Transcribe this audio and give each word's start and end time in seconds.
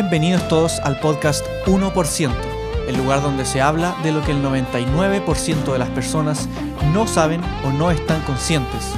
Bienvenidos 0.00 0.46
todos 0.46 0.78
al 0.84 1.00
podcast 1.00 1.44
1%, 1.66 2.30
el 2.86 2.96
lugar 2.96 3.20
donde 3.20 3.44
se 3.44 3.60
habla 3.60 3.96
de 4.04 4.12
lo 4.12 4.22
que 4.22 4.30
el 4.30 4.40
99% 4.44 5.72
de 5.72 5.78
las 5.80 5.88
personas 5.88 6.48
no 6.94 7.08
saben 7.08 7.40
o 7.66 7.72
no 7.72 7.90
están 7.90 8.20
conscientes. 8.20 8.92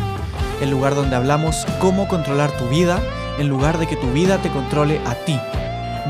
El 0.60 0.68
lugar 0.68 0.94
donde 0.94 1.16
hablamos 1.16 1.64
cómo 1.78 2.06
controlar 2.06 2.50
tu 2.50 2.68
vida 2.68 3.00
en 3.38 3.48
lugar 3.48 3.78
de 3.78 3.86
que 3.86 3.96
tu 3.96 4.12
vida 4.12 4.42
te 4.42 4.50
controle 4.50 5.00
a 5.06 5.14
ti. 5.14 5.40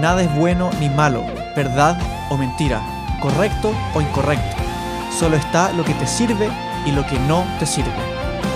Nada 0.01 0.25
es 0.25 0.35
bueno 0.35 0.71
ni 0.81 0.89
malo, 0.89 1.23
verdad 1.55 1.97
o 2.29 2.37
mentira, 2.37 2.83
correcto 3.23 3.73
o 3.95 4.01
incorrecto. 4.01 4.57
Solo 5.17 5.37
está 5.37 5.73
lo 5.73 5.85
que 5.85 5.95
te 5.95 6.09
sirve 6.09 6.51
y 6.85 6.91
lo 6.91 7.07
que 7.07 7.21
no 7.29 7.45
te 7.61 7.67
sirve. 7.67 7.93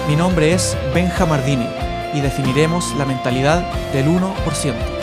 Mi 0.08 0.16
nombre 0.16 0.52
es 0.52 0.76
Benja 0.92 1.26
Mardini 1.26 1.68
y 2.12 2.20
definiremos 2.20 2.92
la 2.96 3.04
mentalidad 3.04 3.62
del 3.92 4.08
1%. 4.08 4.93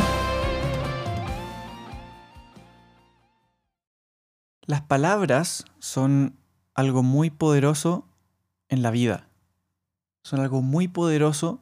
Las 4.65 4.81
palabras 4.81 5.65
son 5.79 6.37
algo 6.73 7.03
muy 7.03 7.29
poderoso 7.29 8.07
en 8.69 8.81
la 8.81 8.91
vida. 8.91 9.27
Son 10.23 10.39
algo 10.39 10.61
muy 10.61 10.87
poderoso 10.87 11.59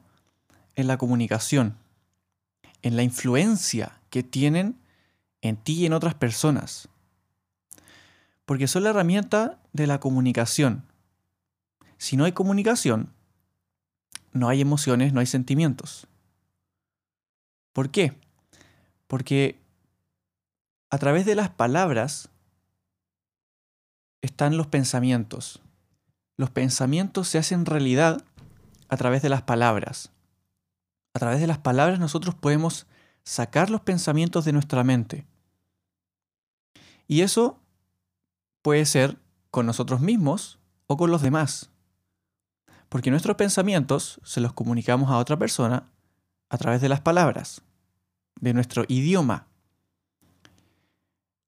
en 0.74 0.86
la 0.86 0.98
comunicación, 0.98 1.76
en 2.82 2.96
la 2.96 3.02
influencia 3.02 4.00
que 4.10 4.22
tienen 4.22 4.78
en 5.40 5.56
ti 5.56 5.74
y 5.74 5.86
en 5.86 5.92
otras 5.92 6.14
personas. 6.14 6.88
Porque 8.44 8.66
son 8.66 8.84
la 8.84 8.90
herramienta 8.90 9.58
de 9.72 9.86
la 9.86 10.00
comunicación. 10.00 10.84
Si 11.98 12.16
no 12.16 12.24
hay 12.24 12.32
comunicación, 12.32 13.12
no 14.32 14.48
hay 14.48 14.60
emociones, 14.60 15.12
no 15.12 15.20
hay 15.20 15.26
sentimientos. 15.26 16.06
¿Por 17.72 17.90
qué? 17.90 18.18
Porque 19.06 19.58
a 20.90 20.98
través 20.98 21.24
de 21.24 21.34
las 21.34 21.50
palabras 21.50 22.29
están 24.22 24.56
los 24.56 24.66
pensamientos. 24.66 25.62
Los 26.36 26.50
pensamientos 26.50 27.28
se 27.28 27.38
hacen 27.38 27.66
realidad 27.66 28.22
a 28.88 28.96
través 28.96 29.22
de 29.22 29.28
las 29.28 29.42
palabras. 29.42 30.10
A 31.14 31.18
través 31.18 31.40
de 31.40 31.46
las 31.46 31.58
palabras 31.58 31.98
nosotros 31.98 32.34
podemos 32.34 32.86
sacar 33.24 33.70
los 33.70 33.80
pensamientos 33.82 34.44
de 34.44 34.52
nuestra 34.52 34.84
mente. 34.84 35.26
Y 37.06 37.22
eso 37.22 37.58
puede 38.62 38.86
ser 38.86 39.18
con 39.50 39.66
nosotros 39.66 40.00
mismos 40.00 40.58
o 40.86 40.96
con 40.96 41.10
los 41.10 41.22
demás. 41.22 41.70
Porque 42.88 43.10
nuestros 43.10 43.36
pensamientos 43.36 44.20
se 44.24 44.40
los 44.40 44.52
comunicamos 44.52 45.10
a 45.10 45.18
otra 45.18 45.36
persona 45.36 45.90
a 46.48 46.58
través 46.58 46.80
de 46.80 46.88
las 46.88 47.00
palabras, 47.00 47.62
de 48.40 48.54
nuestro 48.54 48.84
idioma. 48.88 49.46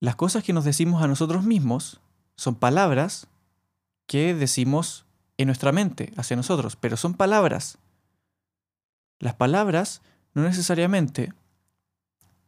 Las 0.01 0.17
cosas 0.17 0.45
que 0.45 0.53
nos 0.53 0.65
decimos 0.65 1.03
a 1.03 1.09
nosotros 1.09 1.45
mismos 1.45 2.02
son 2.37 2.55
palabras 2.55 3.27
que 4.07 4.35
decimos 4.35 5.05
en 5.39 5.47
nuestra 5.47 5.73
mente 5.73 6.13
hacia 6.17 6.37
nosotros, 6.37 6.77
pero 6.77 6.97
son 6.97 7.15
palabras. 7.15 7.79
Las 9.19 9.35
palabras 9.35 10.03
no 10.35 10.43
necesariamente 10.43 11.33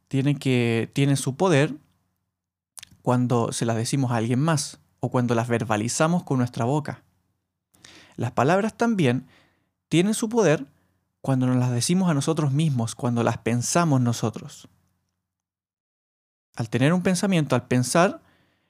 tienen, 0.08 0.38
que, 0.38 0.90
tienen 0.92 1.16
su 1.16 1.36
poder 1.36 1.74
cuando 3.02 3.52
se 3.52 3.66
las 3.66 3.76
decimos 3.76 4.10
a 4.10 4.16
alguien 4.16 4.40
más 4.40 4.78
o 5.00 5.10
cuando 5.10 5.34
las 5.34 5.48
verbalizamos 5.48 6.22
con 6.22 6.38
nuestra 6.38 6.64
boca. 6.64 7.02
Las 8.16 8.32
palabras 8.32 8.74
también 8.74 9.26
tienen 9.88 10.14
su 10.14 10.28
poder 10.28 10.66
cuando 11.20 11.46
nos 11.46 11.56
las 11.56 11.70
decimos 11.70 12.10
a 12.10 12.14
nosotros 12.14 12.52
mismos, 12.52 12.94
cuando 12.94 13.22
las 13.22 13.38
pensamos 13.38 14.00
nosotros. 14.00 14.68
Al 16.54 16.68
tener 16.68 16.92
un 16.92 17.02
pensamiento, 17.02 17.56
al 17.56 17.66
pensar, 17.66 18.20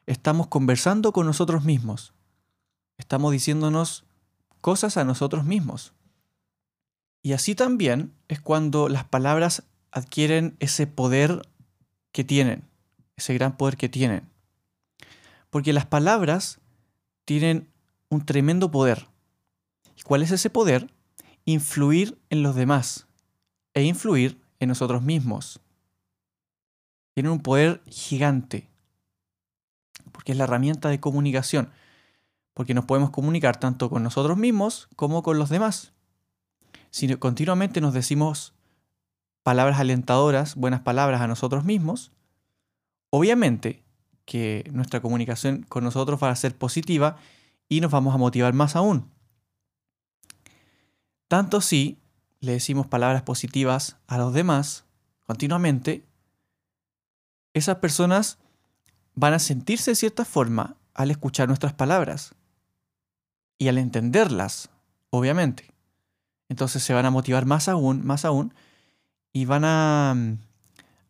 estamos 0.07 0.49
conversando 0.49 1.13
con 1.13 1.27
nosotros 1.27 1.65
mismos. 1.65 2.13
Estamos 2.99 3.33
diciéndonos 3.33 4.05
cosas 4.61 4.97
a 4.97 5.05
nosotros 5.05 5.45
mismos. 5.45 5.93
Y 7.23 7.33
así 7.33 7.55
también 7.55 8.13
es 8.29 8.41
cuando 8.41 8.89
las 8.89 9.05
palabras 9.05 9.65
adquieren 9.91 10.57
ese 10.61 10.87
poder 10.87 11.49
que 12.13 12.25
tienen, 12.25 12.65
ese 13.17 13.35
gran 13.35 13.57
poder 13.57 13.77
que 13.77 13.89
tienen. 13.89 14.29
Porque 15.51 15.73
las 15.73 15.87
palabras 15.87 16.61
tienen 17.25 17.69
un 18.09 18.27
tremendo 18.27 18.71
poder. 18.71 19.07
¿Y 19.97 20.03
cuál 20.03 20.23
es 20.23 20.31
ese 20.31 20.51
poder? 20.51 20.93
Influir 21.45 22.19
en 22.31 22.43
los 22.43 22.55
demás 22.55 23.07
e 23.73 23.83
influir 23.83 24.41
en 24.61 24.69
nosotros 24.69 25.03
mismos. 25.03 25.61
Tienen 27.15 27.33
un 27.33 27.41
poder 27.41 27.83
gigante 27.87 28.69
porque 30.25 30.33
es 30.33 30.39
la 30.39 30.45
herramienta 30.45 30.89
de 30.89 31.01
comunicación, 31.01 31.69
porque 32.55 32.73
nos 32.73 32.87
podemos 32.87 33.11
comunicar 33.11 33.61
tanto 33.61 33.91
con 33.91 34.03
nosotros 34.03 34.39
mismos 34.39 34.89
como 34.97 35.23
con 35.23 35.39
los 35.39 35.51
demás. 35.51 35.93
Si 36.91 37.15
continuamente 37.17 37.83
nos 37.83 37.93
decimos 37.93 38.55
palabras 39.43 39.79
alentadoras, 39.81 40.55
buenas 40.55 40.81
palabras 40.81 41.21
a 41.21 41.27
nosotros 41.27 41.67
mismos, 41.67 42.11
obviamente 43.11 43.83
que 44.25 44.67
nuestra 44.73 45.03
comunicación 45.03 45.67
con 45.69 45.85
nosotros 45.85 46.19
va 46.23 46.31
a 46.31 46.37
ser 46.37 46.57
positiva 46.57 47.19
y 47.69 47.83
nos 47.83 47.91
vamos 47.91 48.15
a 48.15 48.19
motivar 48.19 48.55
más 48.55 48.77
aún. 48.77 49.11
Tanto 51.29 51.61
si 51.61 51.99
le 52.41 52.53
decimos 52.53 52.87
palabras 52.87 53.21
positivas 53.21 53.99
a 54.07 54.17
los 54.17 54.33
demás 54.33 54.87
continuamente, 55.27 56.03
esas 57.53 57.77
personas 57.77 58.39
van 59.15 59.35
a 59.35 59.39
sentirse 59.39 59.93
de 59.93 59.97
cierta 59.97 60.25
forma 60.25 60.77
al 60.95 61.11
escuchar 61.11 61.49
nuestras 61.49 61.73
palabras 61.73 62.35
y 63.59 63.69
al 63.69 63.79
entenderlas, 63.79 64.71
obviamente. 65.11 65.73
Entonces 66.49 66.83
se 66.83 66.95
van 66.95 67.07
a 67.07 67.11
motivar 67.11 67.47
más 67.47 67.69
aún, 67.69 68.05
más 68.05 68.25
aún, 68.25 68.55
y 69.33 69.45
van 69.45 69.65
a, 69.65 70.15
mm, 70.17 70.39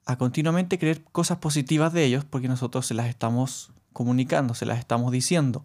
a 0.06 0.16
continuamente 0.16 0.78
creer 0.78 1.02
cosas 1.04 1.38
positivas 1.38 1.92
de 1.92 2.04
ellos 2.04 2.24
porque 2.24 2.48
nosotros 2.48 2.86
se 2.86 2.94
las 2.94 3.08
estamos 3.08 3.72
comunicando, 3.92 4.54
se 4.54 4.66
las 4.66 4.78
estamos 4.78 5.12
diciendo. 5.12 5.64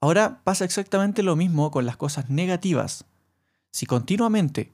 Ahora 0.00 0.42
pasa 0.44 0.66
exactamente 0.66 1.22
lo 1.22 1.36
mismo 1.36 1.70
con 1.70 1.86
las 1.86 1.96
cosas 1.96 2.28
negativas. 2.28 3.06
Si 3.70 3.86
continuamente 3.86 4.72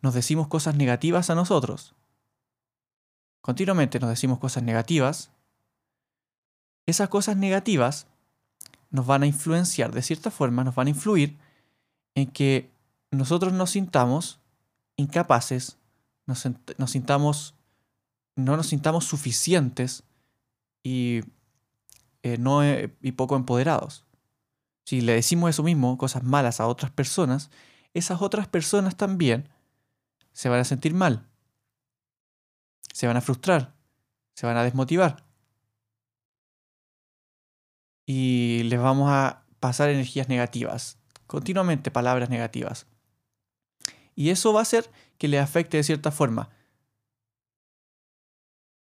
nos 0.00 0.14
decimos 0.14 0.48
cosas 0.48 0.76
negativas 0.76 1.28
a 1.28 1.34
nosotros, 1.34 1.94
continuamente 3.42 3.98
nos 3.98 4.08
decimos 4.08 4.38
cosas 4.38 4.62
negativas, 4.62 5.30
esas 6.86 7.08
cosas 7.08 7.36
negativas 7.36 8.06
nos 8.90 9.06
van 9.06 9.24
a 9.24 9.26
influenciar, 9.26 9.92
de 9.92 10.02
cierta 10.02 10.30
forma, 10.30 10.64
nos 10.64 10.74
van 10.74 10.86
a 10.86 10.90
influir 10.90 11.36
en 12.14 12.30
que 12.30 12.70
nosotros 13.10 13.52
nos 13.52 13.70
sintamos 13.70 14.40
incapaces, 14.96 15.78
nos, 16.26 16.46
sintamos, 16.90 17.54
no 18.36 18.56
nos 18.56 18.68
sintamos 18.68 19.04
suficientes 19.04 20.04
y, 20.82 21.20
eh, 22.22 22.38
no, 22.38 22.62
eh, 22.62 22.94
y 23.02 23.12
poco 23.12 23.36
empoderados. 23.36 24.04
Si 24.84 25.00
le 25.00 25.14
decimos 25.14 25.50
eso 25.50 25.62
mismo, 25.62 25.98
cosas 25.98 26.22
malas 26.22 26.60
a 26.60 26.66
otras 26.66 26.90
personas, 26.90 27.50
esas 27.94 28.22
otras 28.22 28.46
personas 28.46 28.96
también 28.96 29.48
se 30.32 30.48
van 30.48 30.60
a 30.60 30.64
sentir 30.64 30.94
mal 30.94 31.26
se 32.92 33.06
van 33.06 33.16
a 33.16 33.20
frustrar, 33.20 33.74
se 34.34 34.46
van 34.46 34.56
a 34.56 34.64
desmotivar. 34.64 35.24
Y 38.06 38.62
les 38.64 38.80
vamos 38.80 39.10
a 39.10 39.44
pasar 39.60 39.88
energías 39.90 40.28
negativas, 40.28 40.98
continuamente 41.26 41.90
palabras 41.90 42.30
negativas. 42.30 42.86
Y 44.14 44.30
eso 44.30 44.52
va 44.52 44.60
a 44.60 44.62
hacer 44.62 44.90
que 45.18 45.28
le 45.28 45.38
afecte 45.38 45.76
de 45.76 45.84
cierta 45.84 46.10
forma, 46.10 46.50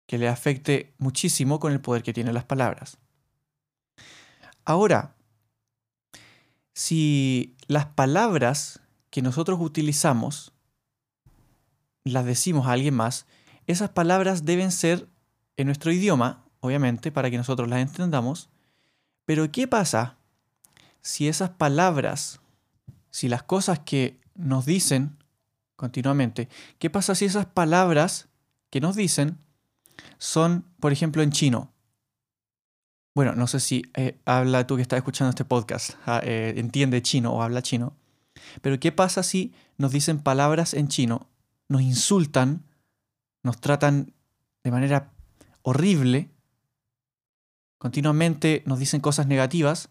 que 0.06 0.18
le 0.18 0.28
afecte 0.28 0.94
muchísimo 0.98 1.60
con 1.60 1.72
el 1.72 1.80
poder 1.80 2.02
que 2.02 2.12
tienen 2.12 2.34
las 2.34 2.44
palabras. 2.44 2.98
Ahora, 4.64 5.14
si 6.74 7.56
las 7.66 7.86
palabras 7.86 8.80
que 9.10 9.22
nosotros 9.22 9.60
utilizamos 9.60 10.52
las 12.04 12.24
decimos 12.24 12.66
a 12.66 12.72
alguien 12.72 12.94
más, 12.94 13.26
esas 13.66 13.90
palabras 13.90 14.44
deben 14.44 14.72
ser 14.72 15.08
en 15.56 15.66
nuestro 15.66 15.92
idioma, 15.92 16.44
obviamente, 16.60 17.12
para 17.12 17.30
que 17.30 17.36
nosotros 17.36 17.68
las 17.68 17.80
entendamos. 17.80 18.50
Pero 19.24 19.50
¿qué 19.50 19.68
pasa 19.68 20.18
si 21.00 21.28
esas 21.28 21.50
palabras, 21.50 22.40
si 23.10 23.28
las 23.28 23.42
cosas 23.42 23.80
que 23.80 24.20
nos 24.34 24.66
dicen 24.66 25.16
continuamente, 25.76 26.48
qué 26.78 26.90
pasa 26.90 27.14
si 27.14 27.24
esas 27.24 27.46
palabras 27.46 28.28
que 28.70 28.80
nos 28.80 28.96
dicen 28.96 29.38
son, 30.18 30.64
por 30.80 30.92
ejemplo, 30.92 31.22
en 31.22 31.30
chino? 31.30 31.72
Bueno, 33.14 33.34
no 33.34 33.46
sé 33.46 33.60
si 33.60 33.82
eh, 33.94 34.18
habla 34.24 34.66
tú 34.66 34.76
que 34.76 34.82
estás 34.82 34.96
escuchando 34.96 35.30
este 35.30 35.44
podcast, 35.44 35.92
ah, 36.06 36.20
eh, 36.24 36.54
entiende 36.56 37.02
chino 37.02 37.32
o 37.32 37.42
habla 37.42 37.60
chino, 37.60 37.94
pero 38.62 38.80
¿qué 38.80 38.90
pasa 38.90 39.22
si 39.22 39.52
nos 39.76 39.92
dicen 39.92 40.18
palabras 40.18 40.72
en 40.72 40.88
chino, 40.88 41.28
nos 41.68 41.82
insultan 41.82 42.64
nos 43.42 43.60
tratan 43.60 44.14
de 44.62 44.70
manera 44.70 45.12
horrible, 45.62 46.30
continuamente 47.78 48.62
nos 48.66 48.78
dicen 48.78 49.00
cosas 49.00 49.26
negativas, 49.26 49.90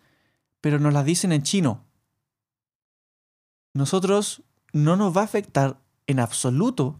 pero 0.61 0.79
nos 0.79 0.93
las 0.93 1.05
dicen 1.05 1.31
en 1.31 1.43
chino. 1.43 1.83
Nosotros 3.73 4.43
no 4.73 4.95
nos 4.95 5.15
va 5.15 5.21
a 5.21 5.25
afectar 5.25 5.79
en 6.07 6.19
absoluto 6.19 6.99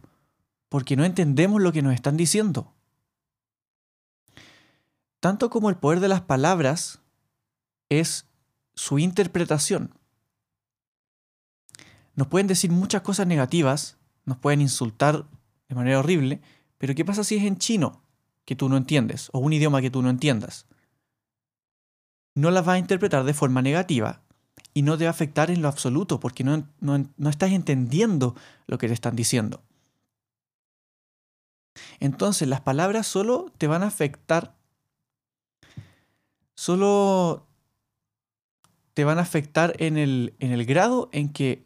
porque 0.68 0.96
no 0.96 1.04
entendemos 1.04 1.60
lo 1.60 1.72
que 1.72 1.82
nos 1.82 1.94
están 1.94 2.16
diciendo. 2.16 2.72
Tanto 5.20 5.50
como 5.50 5.70
el 5.70 5.76
poder 5.76 6.00
de 6.00 6.08
las 6.08 6.22
palabras 6.22 7.00
es 7.88 8.26
su 8.74 8.98
interpretación. 8.98 9.94
Nos 12.14 12.26
pueden 12.26 12.46
decir 12.46 12.70
muchas 12.70 13.02
cosas 13.02 13.26
negativas, 13.26 13.98
nos 14.24 14.38
pueden 14.38 14.60
insultar 14.60 15.26
de 15.72 15.76
manera 15.76 16.00
horrible, 16.00 16.42
pero 16.76 16.94
¿qué 16.94 17.02
pasa 17.02 17.24
si 17.24 17.36
es 17.36 17.44
en 17.44 17.56
chino 17.56 18.02
que 18.44 18.54
tú 18.54 18.68
no 18.68 18.76
entiendes 18.76 19.30
o 19.32 19.38
un 19.38 19.54
idioma 19.54 19.80
que 19.80 19.90
tú 19.90 20.02
no 20.02 20.10
entiendas? 20.10 20.66
No 22.34 22.50
las 22.50 22.68
va 22.68 22.74
a 22.74 22.78
interpretar 22.78 23.24
de 23.24 23.32
forma 23.32 23.62
negativa 23.62 24.22
y 24.74 24.82
no 24.82 24.98
te 24.98 25.04
va 25.04 25.08
a 25.08 25.12
afectar 25.12 25.50
en 25.50 25.62
lo 25.62 25.68
absoluto 25.68 26.20
porque 26.20 26.44
no, 26.44 26.68
no 26.80 27.30
estás 27.30 27.52
entendiendo 27.52 28.36
lo 28.66 28.76
que 28.76 28.86
te 28.86 28.92
están 28.92 29.16
diciendo. 29.16 29.62
Entonces 32.00 32.46
las 32.48 32.60
palabras 32.60 33.06
solo 33.06 33.50
te 33.56 33.66
van 33.66 33.82
a 33.82 33.86
afectar, 33.86 34.54
solo 36.54 37.46
te 38.92 39.04
van 39.04 39.18
a 39.18 39.22
afectar 39.22 39.74
en 39.78 39.96
el, 39.96 40.34
en 40.38 40.52
el 40.52 40.66
grado 40.66 41.08
en 41.12 41.32
que 41.32 41.64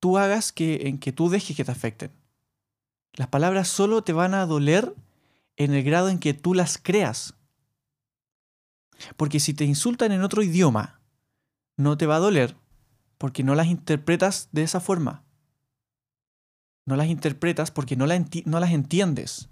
tú 0.00 0.18
hagas 0.18 0.50
que, 0.50 0.88
en 0.88 0.98
que 0.98 1.12
tú 1.12 1.28
dejes 1.28 1.56
que 1.56 1.64
te 1.64 1.70
afecten. 1.70 2.19
Las 3.14 3.28
palabras 3.28 3.68
solo 3.68 4.02
te 4.02 4.12
van 4.12 4.34
a 4.34 4.46
doler 4.46 4.94
en 5.56 5.74
el 5.74 5.82
grado 5.82 6.08
en 6.08 6.18
que 6.18 6.34
tú 6.34 6.54
las 6.54 6.78
creas. 6.78 7.34
Porque 9.16 9.40
si 9.40 9.54
te 9.54 9.64
insultan 9.64 10.12
en 10.12 10.22
otro 10.22 10.42
idioma, 10.42 11.00
no 11.76 11.96
te 11.96 12.06
va 12.06 12.16
a 12.16 12.20
doler 12.20 12.56
porque 13.18 13.42
no 13.42 13.54
las 13.54 13.66
interpretas 13.66 14.48
de 14.52 14.62
esa 14.62 14.80
forma. 14.80 15.24
No 16.86 16.96
las 16.96 17.08
interpretas 17.08 17.70
porque 17.70 17.96
no, 17.96 18.06
no 18.06 18.60
las 18.60 18.70
entiendes. 18.70 19.48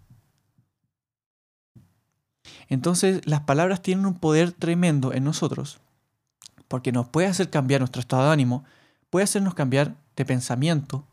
Entonces 2.68 3.26
las 3.26 3.42
palabras 3.42 3.82
tienen 3.82 4.06
un 4.06 4.18
poder 4.18 4.52
tremendo 4.52 5.12
en 5.12 5.24
nosotros 5.24 5.80
porque 6.68 6.92
nos 6.92 7.08
puede 7.08 7.26
hacer 7.26 7.50
cambiar 7.50 7.80
nuestro 7.80 8.00
estado 8.00 8.24
de 8.26 8.32
ánimo, 8.32 8.64
puede 9.10 9.24
hacernos 9.24 9.54
cambiar 9.54 9.96
de 10.16 10.24
pensamiento. 10.24 11.07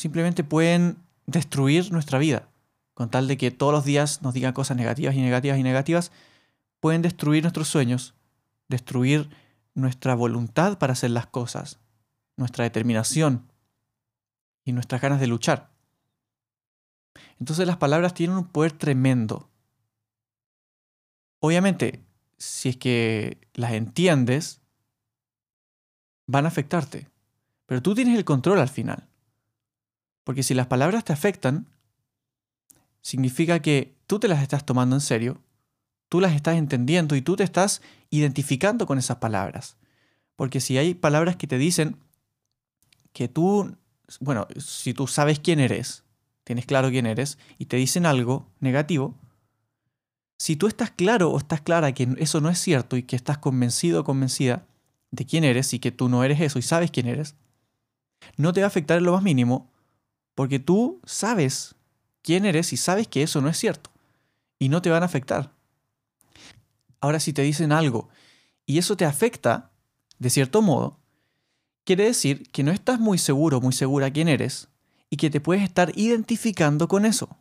Simplemente 0.00 0.44
pueden 0.44 0.96
destruir 1.26 1.92
nuestra 1.92 2.18
vida. 2.18 2.48
Con 2.94 3.10
tal 3.10 3.28
de 3.28 3.36
que 3.36 3.50
todos 3.50 3.70
los 3.70 3.84
días 3.84 4.22
nos 4.22 4.32
digan 4.32 4.54
cosas 4.54 4.78
negativas 4.78 5.14
y 5.14 5.20
negativas 5.20 5.58
y 5.58 5.62
negativas, 5.62 6.10
pueden 6.80 7.02
destruir 7.02 7.42
nuestros 7.42 7.68
sueños, 7.68 8.14
destruir 8.66 9.28
nuestra 9.74 10.14
voluntad 10.14 10.78
para 10.78 10.94
hacer 10.94 11.10
las 11.10 11.26
cosas, 11.26 11.80
nuestra 12.38 12.64
determinación 12.64 13.52
y 14.64 14.72
nuestras 14.72 15.02
ganas 15.02 15.20
de 15.20 15.26
luchar. 15.26 15.68
Entonces 17.38 17.66
las 17.66 17.76
palabras 17.76 18.14
tienen 18.14 18.38
un 18.38 18.46
poder 18.46 18.72
tremendo. 18.72 19.50
Obviamente, 21.40 22.02
si 22.38 22.70
es 22.70 22.78
que 22.78 23.36
las 23.52 23.72
entiendes, 23.72 24.62
van 26.26 26.46
a 26.46 26.48
afectarte. 26.48 27.06
Pero 27.66 27.82
tú 27.82 27.94
tienes 27.94 28.16
el 28.16 28.24
control 28.24 28.60
al 28.60 28.70
final. 28.70 29.09
Porque 30.24 30.42
si 30.42 30.54
las 30.54 30.66
palabras 30.66 31.04
te 31.04 31.12
afectan, 31.12 31.66
significa 33.00 33.60
que 33.60 33.94
tú 34.06 34.18
te 34.18 34.28
las 34.28 34.42
estás 34.42 34.64
tomando 34.66 34.96
en 34.96 35.00
serio, 35.00 35.40
tú 36.08 36.20
las 36.20 36.34
estás 36.34 36.56
entendiendo 36.56 37.16
y 37.16 37.22
tú 37.22 37.36
te 37.36 37.44
estás 37.44 37.82
identificando 38.10 38.86
con 38.86 38.98
esas 38.98 39.18
palabras. 39.18 39.76
Porque 40.36 40.60
si 40.60 40.78
hay 40.78 40.94
palabras 40.94 41.36
que 41.36 41.46
te 41.46 41.58
dicen 41.58 41.96
que 43.12 43.28
tú, 43.28 43.76
bueno, 44.20 44.46
si 44.58 44.94
tú 44.94 45.06
sabes 45.06 45.38
quién 45.38 45.60
eres, 45.60 46.04
tienes 46.44 46.66
claro 46.66 46.90
quién 46.90 47.06
eres, 47.06 47.38
y 47.58 47.66
te 47.66 47.76
dicen 47.76 48.06
algo 48.06 48.46
negativo, 48.58 49.14
si 50.38 50.56
tú 50.56 50.66
estás 50.66 50.90
claro 50.90 51.30
o 51.30 51.38
estás 51.38 51.60
clara 51.60 51.92
que 51.92 52.08
eso 52.18 52.40
no 52.40 52.48
es 52.48 52.58
cierto 52.58 52.96
y 52.96 53.02
que 53.02 53.16
estás 53.16 53.38
convencido 53.38 54.00
o 54.00 54.04
convencida 54.04 54.66
de 55.10 55.26
quién 55.26 55.44
eres 55.44 55.74
y 55.74 55.78
que 55.78 55.92
tú 55.92 56.08
no 56.08 56.24
eres 56.24 56.40
eso 56.40 56.58
y 56.58 56.62
sabes 56.62 56.90
quién 56.90 57.06
eres, 57.06 57.34
no 58.36 58.52
te 58.52 58.60
va 58.60 58.66
a 58.66 58.68
afectar 58.68 58.98
en 58.98 59.04
lo 59.04 59.12
más 59.12 59.22
mínimo 59.22 59.69
porque 60.40 60.58
tú 60.58 61.02
sabes 61.04 61.74
quién 62.22 62.46
eres 62.46 62.72
y 62.72 62.78
sabes 62.78 63.06
que 63.06 63.22
eso 63.22 63.42
no 63.42 63.50
es 63.50 63.58
cierto 63.58 63.90
y 64.58 64.70
no 64.70 64.80
te 64.80 64.88
van 64.88 65.02
a 65.02 65.04
afectar. 65.04 65.52
Ahora 66.98 67.20
si 67.20 67.34
te 67.34 67.42
dicen 67.42 67.72
algo 67.72 68.08
y 68.64 68.78
eso 68.78 68.96
te 68.96 69.04
afecta, 69.04 69.70
de 70.18 70.30
cierto 70.30 70.62
modo, 70.62 70.98
quiere 71.84 72.04
decir 72.04 72.50
que 72.52 72.62
no 72.62 72.72
estás 72.72 72.98
muy 72.98 73.18
seguro, 73.18 73.60
muy 73.60 73.74
segura 73.74 74.10
quién 74.10 74.28
eres 74.28 74.68
y 75.10 75.18
que 75.18 75.28
te 75.28 75.42
puedes 75.42 75.62
estar 75.62 75.92
identificando 75.94 76.88
con 76.88 77.04
eso. 77.04 77.36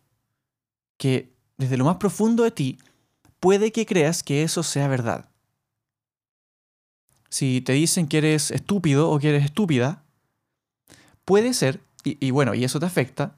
Que 0.97 1.31
desde 1.57 1.77
lo 1.77 1.85
más 1.85 1.95
profundo 1.95 2.43
de 2.43 2.51
ti 2.51 2.79
puede 3.39 3.71
que 3.71 3.85
creas 3.85 4.23
que 4.23 4.43
eso 4.43 4.61
sea 4.61 4.89
verdad. 4.89 5.29
Si 7.29 7.61
te 7.61 7.71
dicen 7.71 8.09
que 8.09 8.17
eres 8.17 8.51
estúpido 8.51 9.09
o 9.09 9.19
que 9.19 9.29
eres 9.29 9.45
estúpida, 9.45 10.03
puede 11.23 11.53
ser, 11.53 11.79
y, 12.03 12.31
bueno, 12.31 12.53
y 12.53 12.63
eso 12.63 12.79
te 12.79 12.85
afecta, 12.85 13.35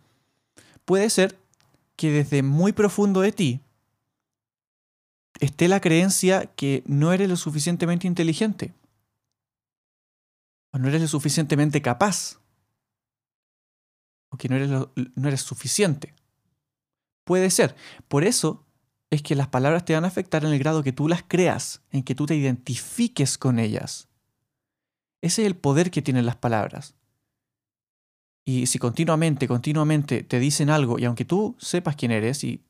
puede 0.86 1.10
ser 1.10 1.40
que 1.96 2.12
desde 2.12 2.44
muy 2.44 2.74
profundo 2.74 3.22
de 3.22 3.32
ti 3.32 3.62
esté 5.40 5.68
la 5.68 5.82
creencia 5.82 6.46
que 6.46 6.84
no 6.86 7.14
eres 7.14 7.30
lo 7.30 7.36
suficientemente 7.36 8.08
inteligente, 8.08 8.74
o 10.72 10.78
no 10.78 10.88
eres 10.88 11.02
lo 11.02 11.08
suficientemente 11.08 11.82
capaz, 11.82 12.40
o 14.30 14.38
que 14.38 14.48
no 14.50 14.56
eres, 14.56 14.70
no 14.70 15.28
eres 15.28 15.42
suficiente. 15.42 16.14
Puede 17.24 17.50
ser. 17.50 17.76
Por 18.08 18.24
eso 18.24 18.66
es 19.10 19.22
que 19.22 19.36
las 19.36 19.48
palabras 19.48 19.86
te 19.86 19.94
van 19.94 20.06
a 20.06 20.08
afectar 20.08 20.46
en 20.46 20.54
el 20.54 20.60
grado 20.60 20.84
que 20.84 20.94
tú 20.94 21.08
las 21.08 21.24
creas, 21.24 21.82
en 21.92 22.04
que 22.04 22.16
tú 22.16 22.26
te 22.26 22.36
identifiques 22.36 23.38
con 23.38 23.60
ellas. 23.60 24.08
Ese 25.22 25.44
es 25.44 25.48
el 25.48 25.56
poder 25.56 25.92
que 25.92 26.02
tienen 26.02 26.26
las 26.26 26.38
palabras. 26.38 26.96
Y 28.46 28.66
si 28.66 28.80
continuamente, 28.80 29.48
continuamente 29.48 30.24
te 30.24 30.40
dicen 30.40 30.70
algo, 30.70 30.98
y 31.00 31.06
aunque 31.06 31.26
tú 31.26 31.56
sepas 31.60 31.96
quién 31.96 32.12
eres 32.12 32.44
y, 32.44 32.64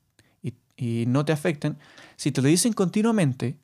y, 0.76 1.06
no 1.06 1.24
te 1.24 1.32
afecten, 1.32 1.78
si 2.16 2.32
te 2.32 2.42
lo 2.42 2.48
dicen 2.48 2.72
continuamente, 2.72 3.56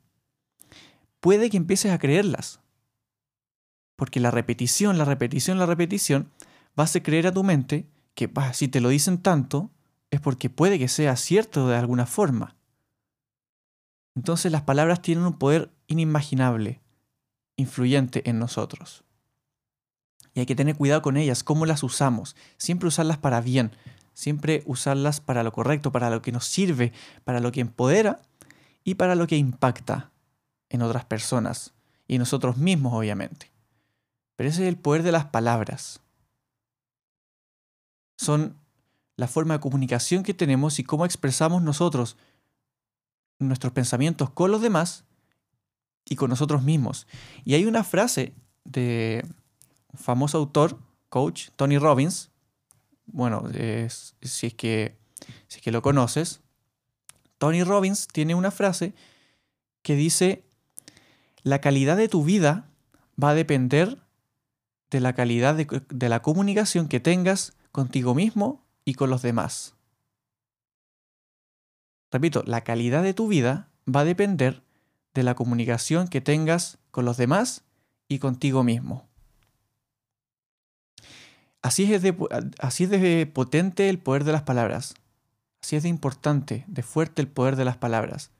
puede 1.19 1.49
que 1.49 1.57
empieces 1.57 1.91
a 1.91 1.99
creerlas. 1.99 2.59
Porque 3.95 4.19
la 4.19 4.31
repetición, 4.31 4.97
la 4.97 5.05
repetición, 5.05 5.59
la 5.59 5.65
repetición 5.65 6.31
va 6.77 6.83
a 6.83 6.85
hacer 6.85 7.03
creer 7.03 7.27
a 7.27 7.33
tu 7.33 7.43
mente 7.43 7.87
que 8.15 8.31
si 8.53 8.67
te 8.67 8.81
lo 8.81 8.89
dicen 8.89 9.17
tanto, 9.17 9.69
es 10.11 10.19
porque 10.19 10.49
puede 10.49 10.79
que 10.79 10.87
sea 10.87 11.15
cierto 11.15 11.67
de 11.67 11.77
alguna 11.77 12.05
forma. 12.05 12.55
Entonces 14.15 14.51
las 14.51 14.63
palabras 14.63 15.01
tienen 15.01 15.25
un 15.25 15.37
poder 15.37 15.71
inimaginable, 15.87 16.81
influyente 17.55 18.29
en 18.29 18.39
nosotros. 18.39 19.03
Hay 20.39 20.45
que 20.45 20.55
tener 20.55 20.75
cuidado 20.75 21.01
con 21.01 21.17
ellas, 21.17 21.43
cómo 21.43 21.65
las 21.65 21.83
usamos. 21.83 22.35
Siempre 22.57 22.87
usarlas 22.87 23.17
para 23.17 23.41
bien, 23.41 23.71
siempre 24.13 24.63
usarlas 24.65 25.21
para 25.21 25.43
lo 25.43 25.51
correcto, 25.51 25.91
para 25.91 26.09
lo 26.09 26.21
que 26.21 26.31
nos 26.31 26.45
sirve, 26.45 26.93
para 27.23 27.39
lo 27.39 27.51
que 27.51 27.61
empodera 27.61 28.21
y 28.83 28.95
para 28.95 29.15
lo 29.15 29.27
que 29.27 29.37
impacta 29.37 30.11
en 30.69 30.81
otras 30.81 31.05
personas 31.05 31.73
y 32.07 32.15
en 32.15 32.19
nosotros 32.19 32.57
mismos, 32.57 32.93
obviamente. 32.93 33.51
Pero 34.35 34.49
ese 34.49 34.63
es 34.63 34.69
el 34.69 34.77
poder 34.77 35.03
de 35.03 35.11
las 35.11 35.25
palabras. 35.25 36.01
Son 38.17 38.55
la 39.15 39.27
forma 39.27 39.55
de 39.55 39.59
comunicación 39.59 40.23
que 40.23 40.33
tenemos 40.33 40.79
y 40.79 40.83
cómo 40.83 41.05
expresamos 41.05 41.61
nosotros 41.61 42.17
nuestros 43.37 43.73
pensamientos 43.73 44.29
con 44.29 44.51
los 44.51 44.61
demás 44.61 45.05
y 46.05 46.15
con 46.15 46.29
nosotros 46.29 46.63
mismos. 46.63 47.07
Y 47.45 47.53
hay 47.53 47.65
una 47.65 47.83
frase 47.83 48.33
de 48.63 49.25
famoso 49.93 50.37
autor, 50.37 50.79
coach, 51.09 51.49
Tony 51.55 51.77
Robbins, 51.77 52.29
bueno, 53.07 53.43
si, 54.21 54.47
es 54.47 54.53
que, 54.53 54.97
si 55.47 55.57
es 55.57 55.61
que 55.61 55.71
lo 55.71 55.81
conoces, 55.81 56.41
Tony 57.37 57.63
Robbins 57.63 58.07
tiene 58.07 58.35
una 58.35 58.51
frase 58.51 58.93
que 59.81 59.95
dice, 59.95 60.43
la 61.41 61.61
calidad 61.61 61.97
de 61.97 62.09
tu 62.09 62.23
vida 62.23 62.69
va 63.21 63.31
a 63.31 63.35
depender 63.35 63.97
de 64.91 64.99
la 64.99 65.13
calidad 65.13 65.55
de, 65.55 65.81
de 65.89 66.09
la 66.09 66.21
comunicación 66.21 66.87
que 66.87 66.99
tengas 66.99 67.53
contigo 67.71 68.13
mismo 68.13 68.63
y 68.85 68.93
con 68.93 69.09
los 69.09 69.21
demás. 69.21 69.75
Repito, 72.11 72.43
la 72.45 72.61
calidad 72.61 73.03
de 73.03 73.13
tu 73.13 73.27
vida 73.27 73.69
va 73.87 74.01
a 74.01 74.05
depender 74.05 74.63
de 75.13 75.23
la 75.23 75.35
comunicación 75.35 76.07
que 76.07 76.21
tengas 76.21 76.77
con 76.91 77.05
los 77.05 77.17
demás 77.17 77.63
y 78.07 78.19
contigo 78.19 78.63
mismo. 78.63 79.08
Así 81.61 81.93
es, 81.93 82.01
de, 82.01 82.15
así 82.59 82.85
es 82.85 82.89
de 82.89 83.29
potente 83.31 83.89
el 83.89 83.99
poder 83.99 84.23
de 84.23 84.31
las 84.31 84.43
palabras. 84.43 84.95
Así 85.61 85.75
es 85.75 85.83
de 85.83 85.89
importante, 85.89 86.63
de 86.67 86.83
fuerte 86.83 87.21
el 87.21 87.27
poder 87.27 87.55
de 87.55 87.65
las 87.65 87.77
palabras. 87.77 88.31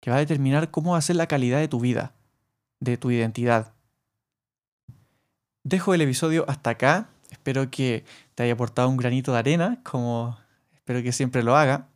Que 0.00 0.10
va 0.10 0.16
a 0.16 0.20
determinar 0.20 0.70
cómo 0.70 0.92
va 0.92 0.98
a 0.98 1.02
ser 1.02 1.16
la 1.16 1.26
calidad 1.26 1.58
de 1.58 1.68
tu 1.68 1.78
vida, 1.78 2.14
de 2.80 2.96
tu 2.96 3.10
identidad. 3.10 3.74
Dejo 5.62 5.92
el 5.94 6.00
episodio 6.00 6.44
hasta 6.48 6.70
acá. 6.70 7.10
Espero 7.30 7.70
que 7.70 8.04
te 8.34 8.44
haya 8.44 8.54
aportado 8.54 8.88
un 8.88 8.96
granito 8.96 9.32
de 9.32 9.38
arena, 9.38 9.80
como 9.82 10.38
espero 10.74 11.02
que 11.02 11.12
siempre 11.12 11.42
lo 11.42 11.56
haga. 11.56 11.88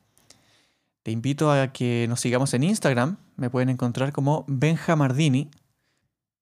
Te 1.03 1.13
invito 1.13 1.51
a 1.51 1.73
que 1.73 2.07
nos 2.09 2.21
sigamos 2.21 2.53
en 2.53 2.65
Instagram. 2.65 3.17
Me 3.37 3.49
pueden 3.49 3.71
encontrar 3.71 4.13
como 4.13 4.45
Benjamardini, 4.49 5.51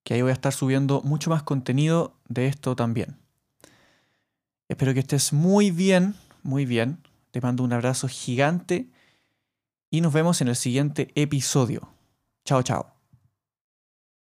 que 0.02 0.14
ahí 0.14 0.22
voy 0.22 0.30
a 0.30 0.34
estar 0.34 0.52
subiendo 0.52 1.00
mucho 1.02 1.30
más 1.30 1.44
contenido 1.44 2.16
de 2.28 2.48
esto 2.48 2.74
también. 2.74 3.18
Espero 4.68 4.92
que 4.92 5.00
estés 5.00 5.32
muy 5.32 5.70
bien, 5.70 6.14
muy 6.42 6.66
bien. 6.66 6.98
Te 7.30 7.40
mando 7.40 7.64
un 7.64 7.72
abrazo 7.72 8.06
gigante 8.08 8.90
y 9.90 10.00
nos 10.00 10.12
vemos 10.12 10.40
en 10.40 10.48
el 10.48 10.56
siguiente 10.56 11.10
episodio. 11.14 11.88
Chao, 12.44 12.62
chao. 12.62 12.97